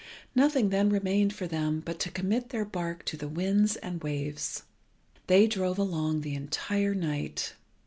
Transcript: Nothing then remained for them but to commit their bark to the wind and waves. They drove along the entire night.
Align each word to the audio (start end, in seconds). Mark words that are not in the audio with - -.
Nothing 0.33 0.69
then 0.69 0.89
remained 0.89 1.31
for 1.31 1.45
them 1.45 1.79
but 1.85 1.99
to 1.99 2.09
commit 2.09 2.49
their 2.49 2.65
bark 2.65 3.05
to 3.05 3.15
the 3.15 3.27
wind 3.27 3.77
and 3.83 4.01
waves. 4.01 4.63
They 5.27 5.45
drove 5.45 5.77
along 5.77 6.21
the 6.21 6.33
entire 6.33 6.95
night. 6.95 7.53